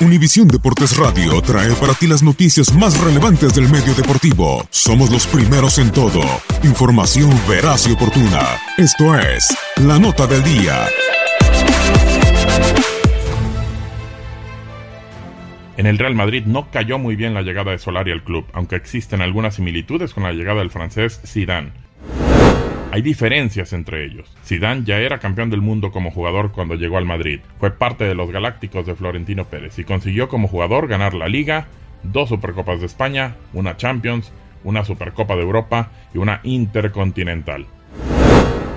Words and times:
Univisión 0.00 0.48
Deportes 0.48 0.96
Radio 0.96 1.40
trae 1.40 1.72
para 1.74 1.94
ti 1.94 2.06
las 2.06 2.22
noticias 2.22 2.74
más 2.74 3.00
relevantes 3.00 3.54
del 3.54 3.68
medio 3.68 3.94
deportivo. 3.94 4.66
Somos 4.70 5.10
los 5.10 5.26
primeros 5.26 5.78
en 5.78 5.92
todo. 5.92 6.20
Información 6.62 7.30
veraz 7.48 7.86
y 7.86 7.92
oportuna. 7.92 8.42
Esto 8.76 9.16
es 9.18 9.56
La 9.76 9.98
Nota 9.98 10.26
del 10.26 10.42
Día. 10.42 10.86
En 15.76 15.86
el 15.86 15.98
Real 15.98 16.14
Madrid 16.14 16.44
no 16.46 16.70
cayó 16.70 16.98
muy 16.98 17.16
bien 17.16 17.34
la 17.34 17.42
llegada 17.42 17.72
de 17.72 17.78
Solari 17.78 18.12
al 18.12 18.22
club, 18.22 18.46
aunque 18.52 18.76
existen 18.76 19.22
algunas 19.22 19.56
similitudes 19.56 20.14
con 20.14 20.22
la 20.22 20.32
llegada 20.32 20.60
del 20.60 20.70
francés 20.70 21.20
Zidane. 21.26 21.72
Hay 22.94 23.02
diferencias 23.02 23.72
entre 23.72 24.04
ellos. 24.04 24.32
Zidane 24.44 24.84
ya 24.84 25.00
era 25.00 25.18
campeón 25.18 25.50
del 25.50 25.60
mundo 25.60 25.90
como 25.90 26.12
jugador 26.12 26.52
cuando 26.52 26.76
llegó 26.76 26.96
al 26.96 27.04
Madrid. 27.04 27.40
Fue 27.58 27.72
parte 27.72 28.04
de 28.04 28.14
los 28.14 28.30
Galácticos 28.30 28.86
de 28.86 28.94
Florentino 28.94 29.46
Pérez 29.46 29.76
y 29.80 29.84
consiguió 29.84 30.28
como 30.28 30.46
jugador 30.46 30.86
ganar 30.86 31.12
la 31.12 31.26
Liga, 31.26 31.66
dos 32.04 32.28
Supercopas 32.28 32.78
de 32.78 32.86
España, 32.86 33.34
una 33.52 33.76
Champions, 33.76 34.30
una 34.62 34.84
Supercopa 34.84 35.34
de 35.34 35.42
Europa 35.42 35.90
y 36.14 36.18
una 36.18 36.38
Intercontinental. 36.44 37.66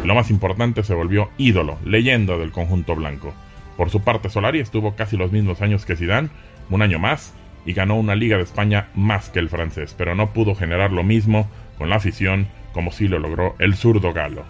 Lo 0.04 0.16
más 0.16 0.32
importante 0.32 0.82
se 0.82 0.96
volvió 0.96 1.30
ídolo, 1.38 1.78
leyenda 1.86 2.40
del 2.40 2.52
conjunto 2.52 2.96
blanco. 2.96 3.36
Por 3.78 3.92
su 3.92 4.02
parte, 4.02 4.32
Solari 4.32 4.62
estuvo 4.62 4.96
casi 4.96 5.16
los 5.16 5.32
mismos 5.32 5.62
años 5.62 5.86
que 5.86 5.96
Zidane, 5.96 6.30
un 6.72 6.82
año 6.82 6.98
más, 6.98 7.36
y 7.68 7.74
ganó 7.74 7.94
una 7.98 8.16
Liga 8.16 8.38
de 8.38 8.44
España 8.44 8.88
más 8.96 9.30
que 9.30 9.38
el 9.38 9.50
francés, 9.50 9.94
pero 9.96 10.16
no 10.16 10.34
pudo 10.34 10.56
generar 10.56 10.92
lo 10.92 11.04
mismo 11.04 11.48
con 11.78 11.92
la 11.92 11.98
afición 11.98 12.48
como 12.78 12.92
sí 12.92 13.08
lo 13.08 13.18
logró 13.18 13.56
el 13.58 13.74
zurdo 13.74 14.14
galo. 14.14 14.46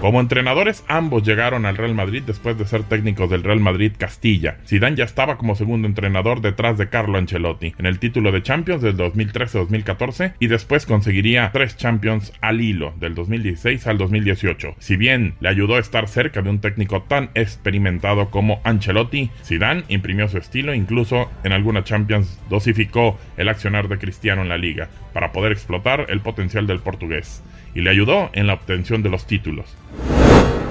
Como 0.00 0.18
entrenadores, 0.18 0.82
ambos 0.88 1.24
llegaron 1.24 1.66
al 1.66 1.76
Real 1.76 1.94
Madrid 1.94 2.22
después 2.26 2.56
de 2.56 2.64
ser 2.64 2.84
técnicos 2.84 3.28
del 3.28 3.44
Real 3.44 3.60
Madrid 3.60 3.92
Castilla. 3.98 4.56
Zidane 4.66 4.96
ya 4.96 5.04
estaba 5.04 5.36
como 5.36 5.54
segundo 5.56 5.86
entrenador 5.86 6.40
detrás 6.40 6.78
de 6.78 6.88
Carlo 6.88 7.18
Ancelotti 7.18 7.74
en 7.76 7.84
el 7.84 7.98
título 7.98 8.32
de 8.32 8.42
Champions 8.42 8.80
del 8.80 8.96
2013-2014 8.96 10.36
y 10.38 10.46
después 10.46 10.86
conseguiría 10.86 11.50
tres 11.52 11.76
Champions 11.76 12.32
al 12.40 12.62
hilo 12.62 12.94
del 12.98 13.14
2016 13.14 13.86
al 13.88 13.98
2018. 13.98 14.76
Si 14.78 14.96
bien 14.96 15.34
le 15.38 15.50
ayudó 15.50 15.76
a 15.76 15.80
estar 15.80 16.08
cerca 16.08 16.40
de 16.40 16.48
un 16.48 16.62
técnico 16.62 17.02
tan 17.02 17.28
experimentado 17.34 18.30
como 18.30 18.62
Ancelotti, 18.64 19.30
Zidane 19.44 19.84
imprimió 19.88 20.28
su 20.28 20.38
estilo, 20.38 20.72
incluso 20.72 21.30
en 21.44 21.52
algunas 21.52 21.84
Champions 21.84 22.40
dosificó 22.48 23.18
el 23.36 23.50
accionar 23.50 23.88
de 23.88 23.98
Cristiano 23.98 24.40
en 24.40 24.48
la 24.48 24.56
liga 24.56 24.88
para 25.12 25.30
poder 25.30 25.52
explotar 25.52 26.06
el 26.08 26.20
potencial 26.20 26.66
del 26.66 26.78
portugués 26.78 27.42
y 27.74 27.80
le 27.80 27.90
ayudó 27.90 28.30
en 28.32 28.46
la 28.46 28.54
obtención 28.54 29.02
de 29.02 29.10
los 29.10 29.26
títulos. 29.26 29.76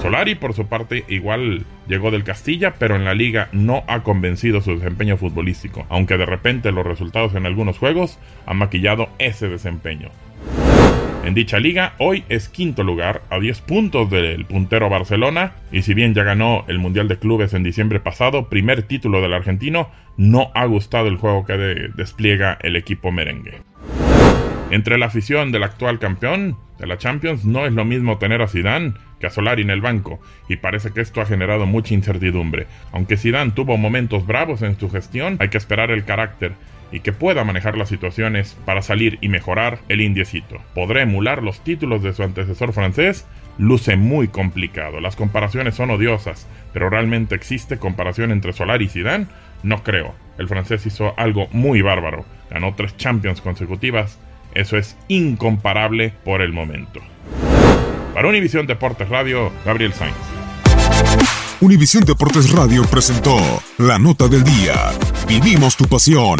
Solari, 0.01 0.35
por 0.35 0.53
su 0.53 0.67
parte, 0.67 1.03
igual 1.09 1.65
llegó 1.87 2.09
del 2.09 2.23
Castilla, 2.23 2.75
pero 2.79 2.95
en 2.95 3.03
la 3.03 3.13
liga 3.13 3.49
no 3.51 3.83
ha 3.87 4.01
convencido 4.03 4.61
su 4.61 4.75
desempeño 4.75 5.17
futbolístico, 5.17 5.85
aunque 5.89 6.17
de 6.17 6.25
repente 6.25 6.71
los 6.71 6.85
resultados 6.85 7.35
en 7.35 7.45
algunos 7.45 7.77
juegos 7.77 8.17
han 8.45 8.57
maquillado 8.57 9.09
ese 9.19 9.49
desempeño. 9.49 10.09
En 11.25 11.33
dicha 11.33 11.59
liga, 11.59 11.95
hoy 11.97 12.23
es 12.29 12.47
quinto 12.47 12.81
lugar, 12.83 13.23
a 13.29 13.39
10 13.39 13.59
puntos 13.61 14.09
del 14.09 14.45
puntero 14.45 14.89
Barcelona, 14.89 15.51
y 15.69 15.81
si 15.81 15.93
bien 15.93 16.13
ya 16.13 16.23
ganó 16.23 16.63
el 16.69 16.79
Mundial 16.79 17.09
de 17.09 17.19
Clubes 17.19 17.53
en 17.53 17.63
diciembre 17.63 17.99
pasado, 17.99 18.47
primer 18.47 18.83
título 18.83 19.21
del 19.21 19.33
argentino, 19.33 19.89
no 20.15 20.49
ha 20.55 20.65
gustado 20.65 21.07
el 21.07 21.17
juego 21.17 21.45
que 21.45 21.57
de 21.57 21.89
despliega 21.89 22.57
el 22.61 22.77
equipo 22.77 23.11
merengue. 23.11 23.61
Entre 24.71 24.99
la 24.99 25.07
afición 25.07 25.51
del 25.51 25.63
actual 25.63 25.97
campeón 25.97 26.55
de 26.77 26.85
la 26.85 26.99
Champions 26.99 27.43
no 27.43 27.65
es 27.65 27.73
lo 27.73 27.85
mismo 27.85 28.19
tener 28.19 28.43
a 28.43 28.47
Zidane 28.47 28.93
que 29.19 29.25
a 29.25 29.31
Solari 29.31 29.63
en 29.63 29.71
el 29.71 29.81
banco, 29.81 30.19
y 30.47 30.57
parece 30.57 30.91
que 30.91 31.01
esto 31.01 31.21
ha 31.21 31.25
generado 31.25 31.65
mucha 31.65 31.95
incertidumbre. 31.95 32.67
Aunque 32.91 33.17
Zidane 33.17 33.51
tuvo 33.51 33.77
momentos 33.77 34.27
bravos 34.27 34.61
en 34.61 34.79
su 34.79 34.89
gestión, 34.89 35.37
hay 35.39 35.49
que 35.49 35.57
esperar 35.57 35.89
el 35.89 36.05
carácter 36.05 36.53
y 36.91 36.99
que 36.99 37.13
pueda 37.13 37.43
manejar 37.43 37.77
las 37.77 37.89
situaciones 37.89 38.57
para 38.65 38.83
salir 38.83 39.17
y 39.21 39.29
mejorar 39.29 39.79
el 39.89 40.01
indiecito. 40.01 40.61
¿Podrá 40.75 41.01
emular 41.01 41.41
los 41.41 41.63
títulos 41.63 42.03
de 42.03 42.13
su 42.13 42.21
antecesor 42.21 42.71
francés? 42.71 43.27
Luce 43.57 43.95
muy 43.95 44.27
complicado. 44.27 45.01
Las 45.01 45.15
comparaciones 45.15 45.75
son 45.75 45.89
odiosas, 45.89 46.47
pero 46.73 46.91
¿realmente 46.91 47.33
existe 47.33 47.77
comparación 47.77 48.31
entre 48.31 48.53
Solari 48.53 48.85
y 48.85 48.89
Zidane? 48.89 49.25
No 49.63 49.83
creo. 49.83 50.13
El 50.37 50.47
francés 50.47 50.85
hizo 50.85 51.13
algo 51.17 51.47
muy 51.51 51.81
bárbaro. 51.81 52.23
Ganó 52.49 52.73
tres 52.75 52.95
Champions 52.97 53.41
consecutivas 53.41 54.19
eso 54.53 54.77
es 54.77 54.97
incomparable 55.07 56.13
por 56.23 56.41
el 56.41 56.53
momento. 56.53 56.99
Para 58.13 58.27
Univisión 58.27 58.67
Deportes 58.67 59.09
Radio, 59.09 59.51
Gabriel 59.65 59.93
Sainz. 59.93 60.15
Univisión 61.61 62.05
Deportes 62.05 62.51
Radio 62.51 62.83
presentó 62.83 63.37
La 63.77 63.99
Nota 63.99 64.27
del 64.27 64.43
Día. 64.43 64.91
Vivimos 65.27 65.75
tu 65.75 65.85
pasión. 65.85 66.39